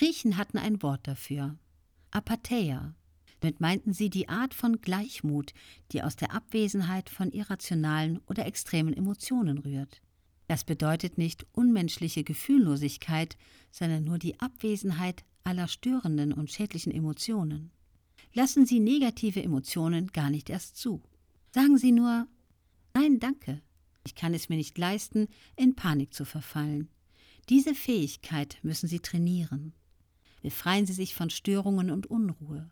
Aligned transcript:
Griechen 0.00 0.38
hatten 0.38 0.56
ein 0.56 0.82
Wort 0.82 1.06
dafür. 1.06 1.58
Apatheia. 2.10 2.94
Damit 3.40 3.60
meinten 3.60 3.92
sie 3.92 4.08
die 4.08 4.30
Art 4.30 4.54
von 4.54 4.80
Gleichmut, 4.80 5.52
die 5.92 6.02
aus 6.02 6.16
der 6.16 6.32
Abwesenheit 6.32 7.10
von 7.10 7.32
irrationalen 7.32 8.18
oder 8.26 8.46
extremen 8.46 8.94
Emotionen 8.94 9.58
rührt. 9.58 10.00
Das 10.48 10.64
bedeutet 10.64 11.18
nicht 11.18 11.44
unmenschliche 11.52 12.24
Gefühllosigkeit, 12.24 13.36
sondern 13.70 14.04
nur 14.04 14.16
die 14.16 14.40
Abwesenheit 14.40 15.22
aller 15.44 15.68
störenden 15.68 16.32
und 16.32 16.50
schädlichen 16.50 16.92
Emotionen. 16.92 17.70
Lassen 18.32 18.64
Sie 18.64 18.80
negative 18.80 19.42
Emotionen 19.42 20.06
gar 20.12 20.30
nicht 20.30 20.48
erst 20.48 20.78
zu. 20.78 21.02
Sagen 21.50 21.76
Sie 21.76 21.92
nur 21.92 22.26
Nein, 22.94 23.20
danke. 23.20 23.60
Ich 24.06 24.14
kann 24.14 24.32
es 24.32 24.48
mir 24.48 24.56
nicht 24.56 24.78
leisten, 24.78 25.28
in 25.56 25.76
Panik 25.76 26.14
zu 26.14 26.24
verfallen. 26.24 26.88
Diese 27.50 27.74
Fähigkeit 27.74 28.56
müssen 28.62 28.88
Sie 28.88 29.00
trainieren. 29.00 29.74
Befreien 30.42 30.86
Sie 30.86 30.92
sich 30.92 31.14
von 31.14 31.30
Störungen 31.30 31.90
und 31.90 32.06
Unruhe. 32.06 32.70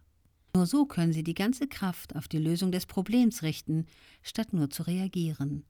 Nur 0.55 0.67
so 0.67 0.87
können 0.87 1.13
Sie 1.13 1.23
die 1.23 1.35
ganze 1.35 1.69
Kraft 1.69 2.17
auf 2.17 2.29
die 2.29 2.39
Lösung 2.39 2.73
des 2.73 2.87
Problems 2.87 3.43
richten, 3.43 3.87
statt 4.23 4.53
nur 4.53 4.71
zu 4.71 4.83
reagieren. 4.85 5.65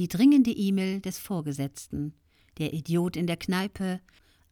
Die 0.00 0.08
dringende 0.08 0.50
E-Mail 0.50 1.00
des 1.00 1.18
Vorgesetzten, 1.18 2.14
der 2.58 2.72
Idiot 2.72 3.16
in 3.16 3.26
der 3.26 3.36
Kneipe, 3.36 4.00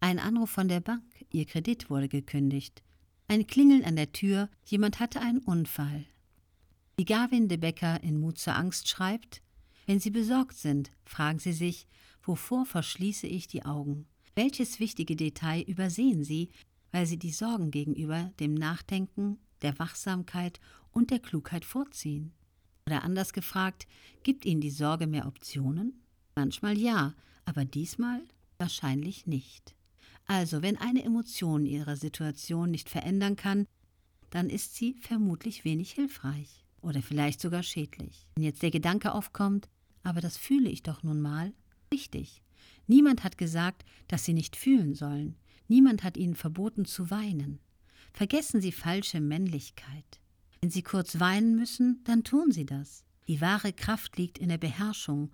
ein 0.01 0.19
Anruf 0.19 0.51
von 0.51 0.69
der 0.69 0.81
Bank, 0.81 1.03
ihr 1.33 1.45
Kredit 1.45 1.91
wurde 1.91 2.09
gekündigt, 2.09 2.83
ein 3.27 3.47
Klingeln 3.47 3.85
an 3.85 3.97
der 3.97 4.13
Tür, 4.13 4.49
jemand 4.65 5.01
hatte 5.01 5.21
einen 5.21 5.41
Unfall. 5.41 6.07
Wie 6.97 7.05
Gavin 7.05 7.49
de 7.49 7.59
Becker 7.59 8.03
in 8.03 8.19
Mut 8.21 8.39
zur 8.39 8.57
Angst 8.57 8.89
schreibt, 8.89 9.43
wenn 9.87 10.01
Sie 10.01 10.11
besorgt 10.11 10.57
sind, 10.57 10.91
fragen 11.05 11.39
Sie 11.39 11.53
sich, 11.53 11.87
wovor 12.23 12.67
verschließe 12.67 13.27
ich 13.27 13.49
die 13.49 13.65
Augen? 13.65 14.07
Welches 14.39 14.79
wichtige 14.79 15.17
Detail 15.17 15.63
übersehen 15.63 16.23
Sie, 16.23 16.51
weil 16.93 17.07
Sie 17.07 17.17
die 17.17 17.33
Sorgen 17.33 17.73
gegenüber 17.73 18.31
dem 18.39 18.55
Nachdenken, 18.55 19.41
der 19.63 19.77
Wachsamkeit 19.81 20.61
und 20.93 21.11
der 21.11 21.19
Klugheit 21.19 21.65
vorziehen? 21.65 22.31
Oder 22.87 23.03
anders 23.03 23.33
gefragt, 23.33 23.89
gibt 24.23 24.45
Ihnen 24.45 24.61
die 24.61 24.71
Sorge 24.71 25.09
mehr 25.09 25.27
Optionen? 25.27 26.05
Manchmal 26.37 26.79
ja, 26.79 27.15
aber 27.47 27.65
diesmal 27.65 28.23
wahrscheinlich 28.59 29.27
nicht. 29.27 29.75
Also, 30.27 30.63
wenn 30.63 30.77
eine 30.77 31.03
Emotion 31.03 31.67
ihre 31.67 31.97
Situation 31.97 32.71
nicht 32.71 32.89
verändern 32.89 33.35
kann, 33.35 33.67
dann 34.31 34.51
ist 34.51 34.77
sie 34.77 34.95
vermutlich 35.01 35.65
wenig 35.65 35.91
hilfreich 35.91 36.65
oder 36.81 37.03
vielleicht 37.03 37.41
sogar 37.41 37.65
schädlich. 37.65 38.29
Wenn 38.37 38.45
jetzt 38.45 38.63
der 38.63 38.71
Gedanke 38.71 39.15
aufkommt, 39.15 39.69
aber 40.05 40.21
das 40.21 40.37
fühle 40.37 40.71
ich 40.71 40.85
doch 40.85 41.03
nun 41.03 41.21
mal, 41.21 41.53
richtig. 41.93 42.41
Niemand 42.87 43.25
hat 43.25 43.39
gesagt, 43.39 43.85
dass 44.09 44.25
sie 44.25 44.35
nicht 44.35 44.57
fühlen 44.57 44.95
sollen. 44.95 45.37
Niemand 45.69 46.03
hat 46.03 46.17
ihnen 46.17 46.35
verboten 46.35 46.85
zu 46.85 47.11
weinen. 47.11 47.61
Vergessen 48.13 48.61
Sie 48.61 48.73
falsche 48.73 49.21
Männlichkeit. 49.21 50.21
Wenn 50.61 50.71
Sie 50.71 50.83
kurz 50.83 51.21
weinen 51.21 51.55
müssen, 51.55 52.03
dann 52.05 52.25
tun 52.25 52.51
Sie 52.51 52.67
das. 52.67 53.05
Die 53.29 53.41
wahre 53.41 53.73
Kraft 53.73 54.17
liegt 54.17 54.39
in 54.39 54.49
der 54.49 54.59
Beherrschung 54.59 55.31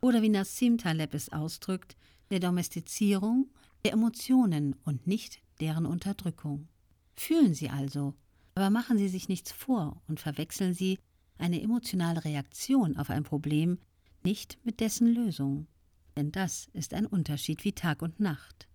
oder 0.00 0.22
wie 0.22 0.28
Nassim 0.28 0.78
Taleb 0.78 1.14
es 1.14 1.30
ausdrückt, 1.32 1.96
der 2.30 2.40
Domestizierung 2.40 3.50
der 3.84 3.92
Emotionen 3.92 4.74
und 4.84 5.06
nicht 5.06 5.40
deren 5.60 5.86
Unterdrückung. 5.86 6.68
Fühlen 7.14 7.54
Sie 7.54 7.70
also, 7.70 8.14
aber 8.54 8.70
machen 8.70 8.98
Sie 8.98 9.08
sich 9.08 9.28
nichts 9.28 9.52
vor 9.52 10.02
und 10.08 10.20
verwechseln 10.20 10.74
Sie 10.74 10.98
eine 11.38 11.62
emotionale 11.62 12.24
Reaktion 12.24 12.96
auf 12.96 13.10
ein 13.10 13.22
Problem 13.22 13.78
nicht 14.24 14.58
mit 14.64 14.80
dessen 14.80 15.06
Lösung. 15.06 15.68
Denn 16.16 16.32
das 16.32 16.68
ist 16.72 16.94
ein 16.94 17.06
Unterschied 17.06 17.64
wie 17.64 17.72
Tag 17.72 18.00
und 18.02 18.20
Nacht. 18.20 18.68